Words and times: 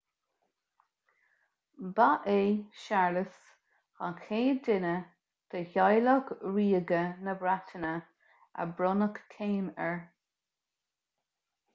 ba 1.97 2.07
é 2.39 2.41
séarlas 2.85 3.33
an 4.07 4.15
chéad 4.23 4.63
duine 4.69 4.95
de 5.51 5.61
theaghlach 5.75 6.33
ríoga 6.55 7.03
na 7.27 7.37
breataine 7.43 7.93
ar 8.63 8.75
bronnadh 8.81 9.21
céim 9.37 9.69
air 9.87 10.01